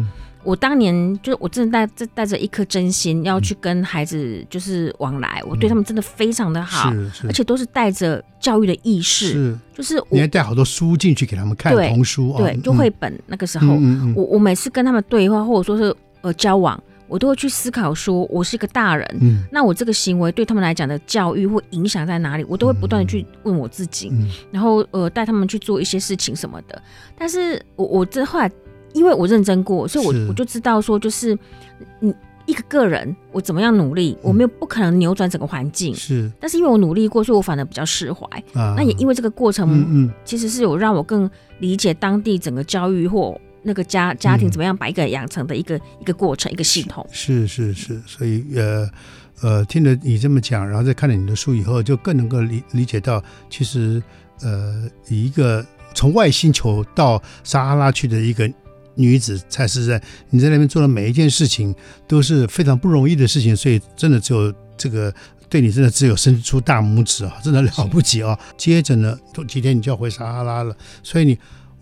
[0.47, 6.89] 我当年就是我真的带带着一颗真心要去跟孩子就是往来，我对他们真的非常的好，
[7.25, 13.77] 而且都是带着教育的意识，是，就是我还带好多书进去给他们看童书，对，就绘本那个时候，
[14.15, 16.81] 我我每次跟他们对话或者说是呃交往。
[17.09, 22.43] 我都会去思考，说我是一个大人，嗯，那我这个行为对他们来讲的教育或影响在哪里？
[22.49, 26.81] 我都会不断的去问我自己，嗯，然后呃带他们去做一些事情什么的。
[27.17, 28.51] 但是我我这后来，
[28.97, 31.37] 因为我认真过，所以我我就知道说，就是
[31.99, 32.13] 你
[32.45, 36.31] 一个个人我怎么样努力，我没有不可能扭转整个环境，是。
[36.39, 38.25] 但是因为我努力过，所以我反而比较释怀。
[38.53, 41.29] 啊，那也因为这个过程，嗯嗯，其实是有让我更
[41.59, 43.39] 理解当地整个教育或。
[43.63, 47.05] 那个家家庭怎么样把一个养成的一个、嗯、一个过程一个系统。
[47.11, 48.89] 是是是，所以呃
[49.41, 54.01] 呃听了你这么讲，然后再看了你的书以后，就更能够理理解到，其实
[54.41, 58.49] 呃一个从外星球到撒哈拉去的一个
[58.97, 61.73] 女子，才是在你在那边做的每一件事情
[62.05, 65.13] 都是非常不容易的事情，所以真的只有这个
[65.49, 68.37] 对你真的只有伸出大拇指啊， 真的了不起啊！
[68.57, 71.37] 接着呢，几天你就要回撒哈拉了，所以你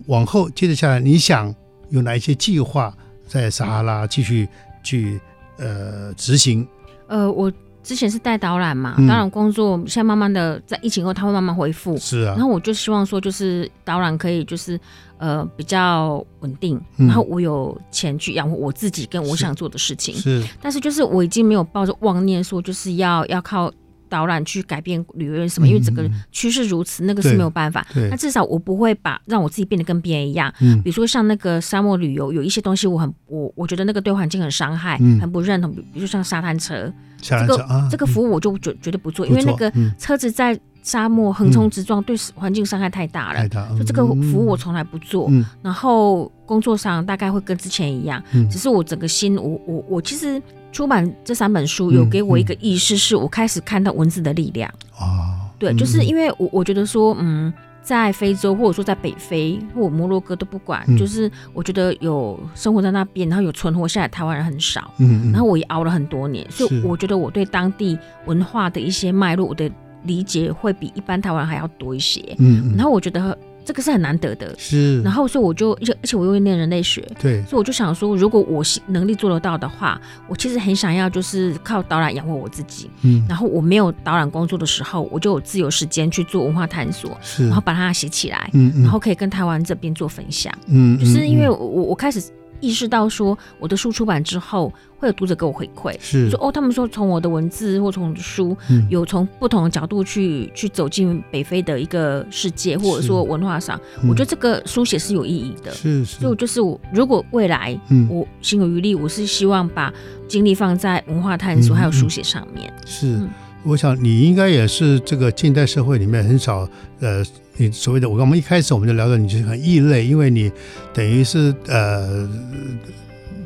[0.06, 1.54] 往后接着下来，你想。
[1.92, 2.92] 有哪一些计划
[3.28, 4.50] 在撒哈拉继续
[4.84, 5.22] 去
[5.58, 6.68] 呃执行？
[7.08, 7.50] 呃，我
[7.86, 11.96] 之前是带导览嘛，导览工作现在慢慢的在疫情后，它会慢慢恢复。
[11.98, 14.80] 是啊，然后我就希望说，就是导览可以就是
[15.20, 20.16] 呃比较稳定，然后我有钱去养活我自己跟我想做的事情。
[20.16, 23.72] 是，但是就是我已经没有抱着妄念说就是要要靠。
[24.10, 25.68] 导览去改变旅游什么？
[25.68, 27.86] 因为整个趋势如此，那个是没有办法。
[28.10, 30.54] 那至少我不会把让我自己变得跟别人一样。
[30.60, 35.72] 比如说像那个沙漠旅游，有一些东西我很我我觉得那个对环境很伤害，很不认同。
[35.74, 36.92] 比如说像沙滩车，
[37.22, 43.48] 这个这个服务我就绝绝对不做，因为那个车子在沙漠横冲直撞，对环境伤害太大了。
[43.78, 45.32] 就这个服务我从来不做。
[45.62, 50.42] 然后工作上大概会跟之前一样，只是我整个心，我我我其实。
[50.76, 54.70] 出版这三本书有给我一个意识，是我开始看到文字的力量。
[55.00, 64.92] 哦，对，就是因为我我觉得说，嗯，在非洲，或者说在北非或摩洛哥都不管，嗯、就是我觉得有生活在那边，然后有存活下来台湾人很少。
[64.98, 69.72] 嗯，嗯，然后我也熬了很多年，所以我觉得我对当地文化的一些脉络我的
[70.04, 72.22] 理解会比一般台湾人还要多一些。
[72.38, 73.38] 嗯，嗯，然后我觉得。
[73.66, 75.02] 这个是很难得的，是。
[75.02, 82.90] 然后，所以我就，而且而且我又会念人类学，对，所以我就想说，如果我能力做得到的话，我其实很想要就是靠导览养活我自己。
[83.02, 83.26] 嗯。
[83.28, 87.48] 然后我没有导览工作的时候，我就有自由时间去做文化探索，是。
[87.48, 92.22] 然后把它写起来，嗯，嗯，然后可以跟台湾这边做分享，嗯，就是因为我我开始。
[92.66, 96.30] 意识到说，我的书出版之后，会有读者给我回馈，是。
[96.32, 105.72] 说哦，他们说从我的文字或从我的书，嗯、有从不同的角度去去走进北非的一个世界，或者说文化上，嗯、我觉得这个书写是有意义的。
[105.72, 109.94] 是是，就就是我如果未来我心有余力，我是希望把
[110.28, 112.68] 精力放在文化探索还有书写上面。
[112.68, 113.08] 嗯嗯、是。
[113.08, 113.30] 嗯。
[113.68, 117.26] 我想你应该也是这个近代社会里面很少，呃，
[117.58, 120.52] 你所谓的我跟我们一开始我们就聊到你就是很异类，因为你
[120.94, 122.30] 等于是呃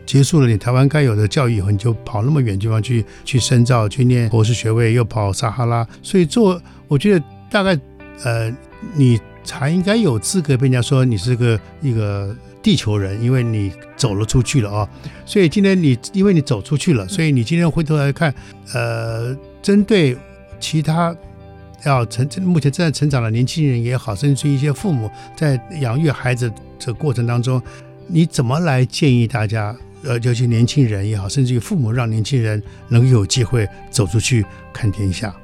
[0.06, 7.80] 结束了你台湾该有的教育以后，你就跑那么远地方去去深造，去念博士学位，又跑撒哈拉，所以做我觉得大概
[8.24, 8.52] 呃
[8.96, 14.90] 你才应该有资格被人家说你是个一个地球人，因为你走了出去了啊，
[15.26, 18.34] 所以今天你因为你走出去了，所以你今天回头来看，
[18.74, 19.38] 呃。
[19.62, 20.16] 针对
[20.58, 21.14] 其他
[21.86, 27.62] 要成目前正在成长的年轻人也好，甚至一些父母在养育孩子这过程当中，
[28.08, 29.76] 你怎么来建议大家？
[30.02, 35.36] 呃，尤其年轻人也好，甚至于父母让年轻人能有机会走出去看天下。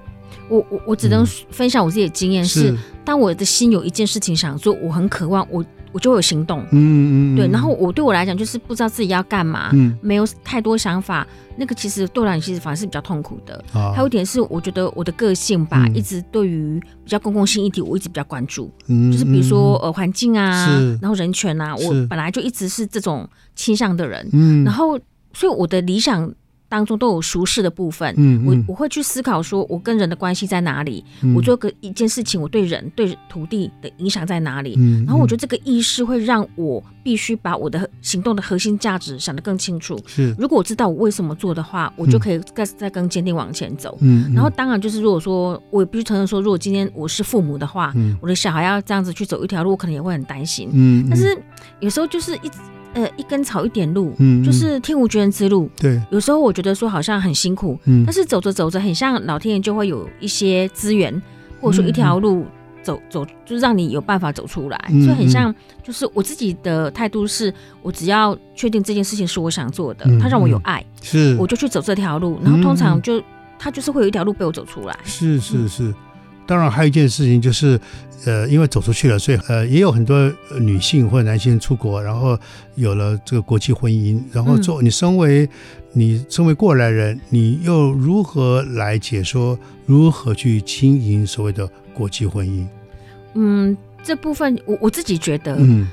[0.47, 5.63] 我我我只能分享我自己的经验是，是当我的心有一件事情想做，我很渴望我。
[5.95, 13.63] 我就会有行动，嗯嗯，对，然后我对我来讲就是不知道自己要干嘛，嗯，没有太多想法，那个其实对我来讲其实反而是比较痛苦的。
[13.73, 20.67] 啊，还有一点是，我觉得我的个性吧，一直对于比较公共性议题，我一直比较关注，嗯，就是比如说呃环境啊，
[21.01, 24.99] 然后人权啊，我本来就一直是这种倾向的人，嗯，然后
[25.31, 26.29] 所以我的理想。
[26.75, 31.03] 当中都有俗世的部分，嗯，嗯，我我会去思考说，我跟人的关系在哪里？
[31.21, 34.77] 嗯、我做个一件事情，我对人对土地的影响在哪里？
[35.05, 39.97] 然后我觉得这个意识会让我必须把我的行动的核心价值想得更清楚。
[40.05, 43.97] 是，如果我知道我为什么做的话，我就可以再再更坚定往前走。
[44.01, 50.69] 嗯，嗯，然后当然就是如果说我也必须承认说，如果今天我是父母的话，嗯，我的小孩要这样子去走一条路，我可能也会很担心。
[50.73, 51.37] 嗯，嗯，但是
[51.79, 52.57] 有时候就是一直。
[52.95, 55.69] 呃，一根草一点路，嗯，就是天无绝人之路。
[55.77, 61.21] 对，有时候我觉得说好像很辛苦，嗯，但是走着走着，很像老天爷就会有一些资源，
[61.59, 62.45] 或者说一条路
[62.81, 64.81] 走走，就让你有办法走出来。
[64.87, 65.53] 所以很像，
[65.83, 73.21] 就是我自己的态度是，我只要确定这件事情是我想做的，他让我有爱，是，我就去走这条路，然后通常就
[73.59, 74.97] 他就是会有一条路被我走出来。
[75.03, 75.93] 是是是。
[76.45, 77.79] 当然，还有一件事情就是，
[78.25, 82.37] 呃，因为走出去了，所以呃，也有很多女性或者男性出国，然后
[82.75, 84.21] 有了这个国际婚姻。
[84.31, 85.47] 然后做你身为
[85.93, 92.65] 你身为过来人，你又如何来解说如何去经营所谓的国际婚姻？
[93.33, 95.87] 嗯，这部分我我自己觉得，嗯。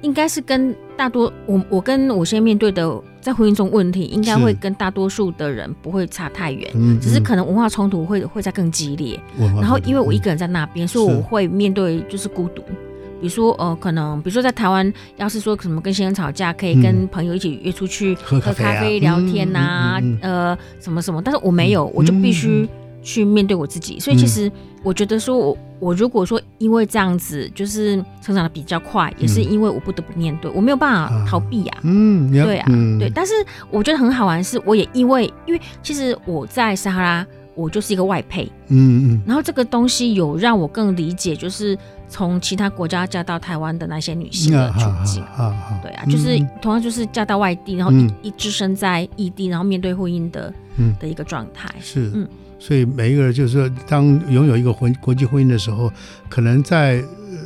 [0.00, 9.18] 应该是跟大多我我跟我现在面对的在婚姻中问题，应该会跟大多数的人不会差太远，嗯、只是可能文化冲突会会再更激烈。
[9.38, 12.62] 然后因为我一个人在那边，嗯、所以我会面对就是孤独。
[13.20, 22.68] 比如说呃，可能比如说在台湾，要是说什么跟先生吵架，可以跟朋友一起约出去喝咖啡、啊、聊天呐、呃什么什么，但是我没有，我就必须
[23.02, 23.98] 去面对我自己。
[24.00, 24.50] 所以其实。
[24.84, 31.82] 我觉得说我，我我如果说因为这样子就是成长的比较快，也是因为我不得不面对，我没有办法逃避呀、啊。
[31.82, 33.10] 嗯，对啊，嗯、对。
[33.10, 33.34] 但是
[33.72, 38.44] 我觉得很好玩的是，我也因为因为其实我在撒哈拉，我就是一个外配。
[38.68, 39.22] 嗯嗯。
[39.26, 41.76] 然后这个东西有让我更理解，就是
[42.08, 45.24] 从其他国家嫁到台湾的那些女性的处境。
[45.82, 50.54] 对啊，就是同样就是嫁到外地，然后一一置身在异地，然后面对婚姻的
[51.00, 51.68] 的一个状态。
[51.80, 52.28] 是，嗯。
[52.58, 55.92] 所以每一个人就是说，当拥有一个婚国际婚姻的时候，
[56.28, 57.38] 可能在呃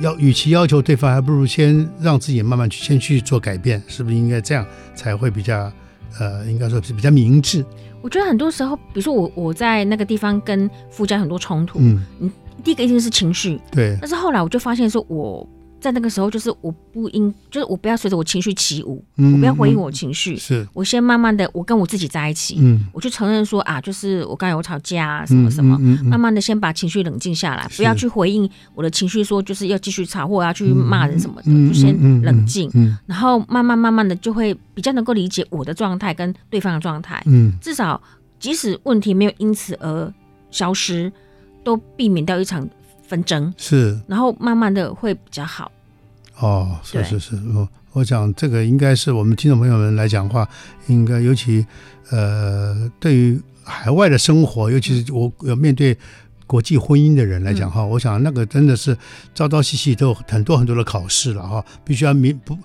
[0.00, 5.72] 要与其要求对方，还不如先让自己慢慢去先去做改变，是不是应该这样才会比较
[6.18, 7.64] 呃，应该说是比较明智？
[8.02, 12.30] 我觉得很多时候，比如说我我在那个地方跟夫家很多冲突，嗯，
[12.64, 15.48] 第一个一定是情绪，对，但是后来我就发现说我。
[15.80, 20.66] 在那个时候，就是我不应，就是我不要随着我情绪起舞，嗯、我不要回应我情绪，是。
[20.74, 32.70] 我先慢慢的，我跟我自己在一起，嗯、我就承认说啊，就是我刚才有吵架啊，什么什么，嗯嗯嗯、慢慢的先把情绪冷静下来，不要去回应我的情绪，说就是要继续吵或要去骂人什么的，嗯、就先冷静，
[33.06, 38.00] 然后慢慢慢慢的就会比较能够理解我的状态跟对方的状态，嗯、至少
[38.38, 40.12] 即使问题没有因此而
[40.50, 41.10] 消失，
[41.64, 42.68] 都避免掉一场。
[43.10, 45.70] 纷争，是，然后慢慢的会比较好。
[46.38, 50.48] 哦，是是是，我我想这个应该是我们听众朋友们来讲的话，
[50.86, 51.66] 应该尤其
[52.10, 55.98] 呃，对于海外的生活，尤其是我要面对
[56.46, 58.96] 国际婚姻的人来讲哈，嗯、我想那个真的是
[59.34, 62.56] 朝朝夕夕都有很多很多的考试了哈，必须要明不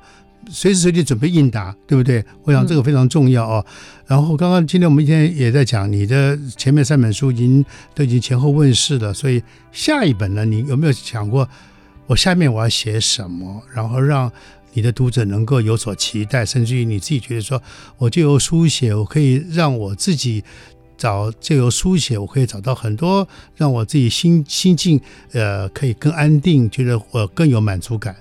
[0.50, 2.24] 随时随地准备应答，对不对？
[2.44, 3.66] 我想这个非常重要哦。
[4.06, 9.42] 然后刚刚今天我们一天也在讲你的前面三本书已经都已经前后问世了，所以
[9.72, 11.48] 下一本呢，你有没有想过？
[12.08, 14.32] 我下面我要写什么，然后让
[14.74, 17.60] 你的读者能够有所期待，甚至于你自己觉得说，
[17.98, 20.44] 我就由书写，我可以让我自己
[20.96, 28.16] 找，就由书写，我可以找到很多让我自己心心境呃可以更安定，觉得我更有满足感。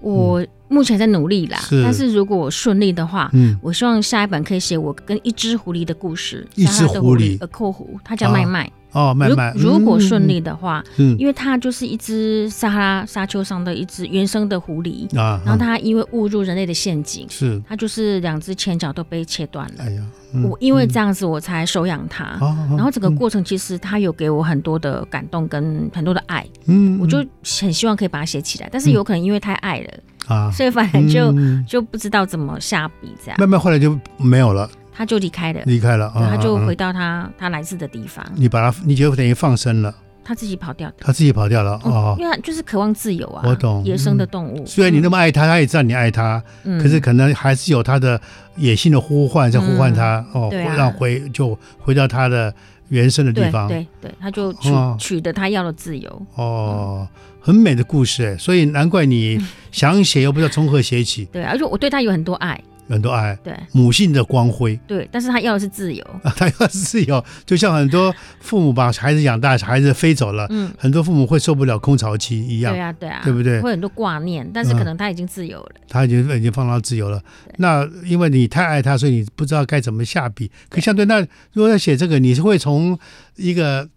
[0.00, 1.82] 我目前在努力啦，是。
[1.82, 8.64] 但是如果我顺利的话，嗯，我希望下一本可以写我跟一只狐狸的故事，一只狐狸，呃，扣狐，它叫麦麦。
[8.64, 9.52] 啊哦，慢慢。
[9.56, 17.60] 如如果顺利的话，嗯，因为它就是一只撒哈拉沙丘上的一只原生的狐狸啊，然后它因为误入人类的陷阱，是。
[17.68, 19.84] 它就是两只前脚都被切断了。
[19.84, 20.02] 哎呀，
[20.44, 22.38] 我因为这样子我才收养它，
[22.70, 27.24] 然后整个过程其实它有给我很多的感动跟很多的爱，嗯，我就
[27.60, 29.88] 很希望可以把它写起来，但是有可能因为太爱了
[30.26, 31.34] 啊，所以反正就
[31.66, 34.68] 就不知道怎么下笔这样，慢慢后来就没有了。
[34.94, 38.24] 他就离开了，离开了，他就回到他他来自的地方。
[38.34, 43.42] 你把他，你就等于放生了，他自己跑掉的，他自己跑掉了哦，因为他就是渴望自由啊。
[43.44, 46.42] 我懂，野生的动物，虽然你那么爱他，他也知道你爱他，
[46.80, 48.20] 可是可能还是有他的
[48.56, 52.54] 野性的呼唤在呼唤他哦，让回就回到他的
[52.88, 53.66] 原生的地方。
[53.68, 56.26] 对对，他就取取得他要的自由。
[56.34, 57.08] 哦，
[57.40, 59.40] 很美的故事哎，所以难怪你
[59.72, 61.24] 想写又不知道从何写起。
[61.32, 62.62] 对，而且我对他有很多爱。
[62.92, 73.60] 很多爱，对母性的光辉，对，但是他要的是自由 啊，他要的是自由，就像很多父母把孩子养大，孩子飞走了，嗯，很多父母会受不了空巢期一样，对啊，对啊，对不对？
[73.60, 77.20] 会很多挂念，但是可能他已经自由了，他已经已经放到自由了。
[77.56, 80.50] 那因为你太爱他，所以你不知道该怎么下笔。
[80.68, 81.20] 可相对，那
[81.52, 82.98] 如果要写这个，你是会从
[83.36, 83.88] 一个。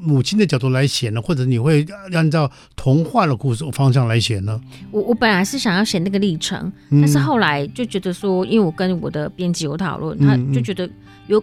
[0.00, 4.60] 母亲的角度来写呢，或者你会按照童话的故事方向来写呢？
[4.92, 10.88] 我我本来是想要写那个历程，嗯、但是后来就觉得说，因为我跟我的编辑有讨论，嗯、他就觉得
[11.26, 11.42] 有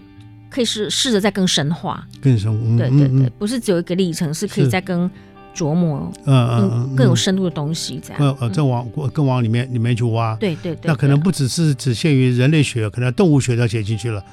[0.50, 5.10] 可以试试着再更深化，更深，嗯、对对对，不是只有一个历程，是可以再更
[5.54, 14.24] 琢磨，嗯嗯，更有深度的东西这样，呃呃，再往更往里面里面去挖，对对对，那可能不只是只限于人类学，可能动物学都要写进去了。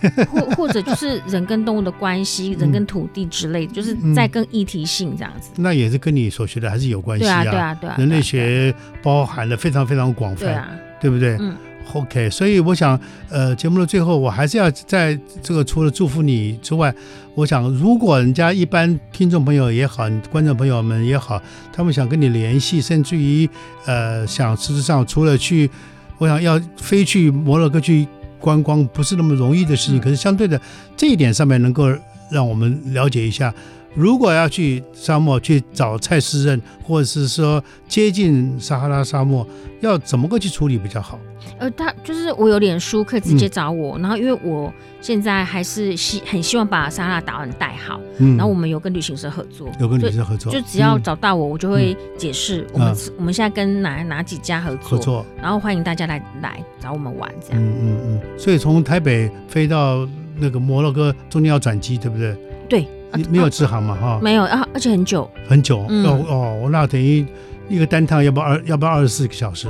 [0.30, 5.50] 或或者就是人跟动物的关系，人跟土地之类的，就是在更议题性这样子。
[5.56, 7.42] 那也是跟你所学的还是有关系啊。
[7.44, 10.66] 对啊，对啊，人类学包含的非常非常广泛，
[11.00, 11.36] 对不对？
[11.40, 11.56] 嗯。
[11.94, 16.94] OK，所以我想，呃，节目的最后，我还是要在这个除了祝福你之外，
[17.34, 23.46] 我想，如果人家一般听众朋友也好，观众朋友们也好，他们想跟你联系，甚至于
[23.84, 25.68] 呃，想事实上除了去，
[26.16, 28.06] 我想要飞去摩洛哥去。
[28.42, 30.60] 观光不是那么容易的事情，可是相对的
[30.96, 31.86] 这一点上面能够
[32.30, 33.54] 让我们了解一下，
[33.94, 39.46] 如果要去沙漠去找蔡诗任，或者是说接近撒哈拉沙漠，
[39.80, 41.18] 要怎么个去处理比较好？
[41.58, 58.38] 呃，他就是我有脸书可以直接找我，嗯、然后因为我现在还是希很希望把撒哈拉岛屿带好，嗯，然后我们有跟旅行社合作，有跟旅行社合作，就只要找到我，我就会解释我们、嗯、我们现在跟哪哪几家合作，合作，然后欢迎大家来来找我们玩这样，嗯嗯嗯。
[58.38, 62.36] 所以从台北飞到那个摩洛哥中间要转机，对不对？
[62.68, 63.96] 对，你没有直航嘛？
[64.00, 67.24] 哈、啊，没有啊，而且很久，很久，嗯、哦哦，那等于
[67.68, 69.68] 一个单趟要不要二要不要二十四个小时？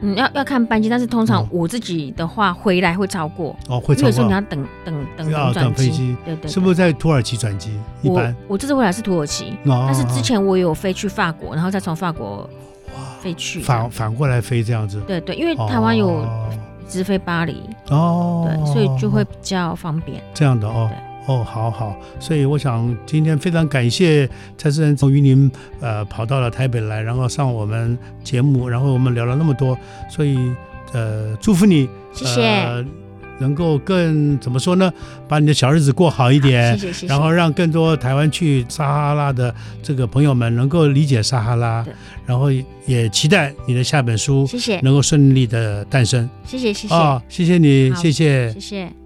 [0.00, 4.08] 嗯，要要看班机，但是通常我自己的话回来会超过哦，会超过。
[4.08, 6.50] 有时候你要等等等要等飞机，对对。
[6.50, 7.78] 是不是在土耳其转机？
[8.02, 12.48] 一般我这次回来是土耳其，但是之前我有飞去法国，然后再从法国
[13.20, 15.00] 飞去反反过来飞这样子。
[15.06, 16.24] 对对，因为台湾有
[16.88, 20.22] 直飞巴黎哦，对，所以就会比较方便。
[20.34, 20.90] 这样的哦。
[21.26, 25.50] 哦，好好，所以我想今天非常感谢蔡思仁从云林
[25.80, 29.76] 呃跑到了台北来，然后上我们节目，然后我们聊了那么多，
[30.08, 30.38] 所以
[30.92, 32.84] 呃祝福你，谢谢，呃、
[33.40, 34.92] 能够更怎么说呢，
[35.26, 39.52] 把你的小日子过好一点， 谢谢谢谢，然后让更多台湾去撒哈拉的
[39.82, 41.84] 这个朋友们能够理解撒哈拉，
[42.24, 42.52] 然后
[42.86, 49.05] 也期待你的下本书，谢谢，能够顺利的诞生，谢谢谢谢，哦，谢谢你，好谢谢，谢谢。